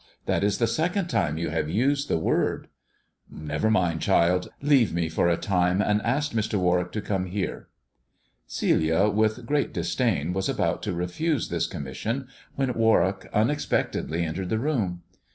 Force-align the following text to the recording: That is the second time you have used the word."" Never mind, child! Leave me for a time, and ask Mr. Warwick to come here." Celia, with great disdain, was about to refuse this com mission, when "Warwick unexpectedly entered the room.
That 0.25 0.43
is 0.43 0.57
the 0.57 0.65
second 0.65 1.09
time 1.09 1.37
you 1.37 1.49
have 1.51 1.69
used 1.69 2.07
the 2.07 2.17
word."" 2.17 2.69
Never 3.29 3.69
mind, 3.69 4.01
child! 4.01 4.49
Leave 4.59 4.91
me 4.91 5.09
for 5.09 5.29
a 5.29 5.37
time, 5.37 5.79
and 5.79 6.01
ask 6.01 6.31
Mr. 6.31 6.57
Warwick 6.57 6.91
to 6.93 7.01
come 7.03 7.27
here." 7.27 7.67
Celia, 8.47 9.09
with 9.09 9.45
great 9.45 9.71
disdain, 9.73 10.33
was 10.33 10.49
about 10.49 10.81
to 10.81 10.93
refuse 10.93 11.49
this 11.49 11.67
com 11.67 11.83
mission, 11.83 12.25
when 12.55 12.73
"Warwick 12.73 13.29
unexpectedly 13.31 14.23
entered 14.25 14.49
the 14.49 14.57
room. 14.57 15.03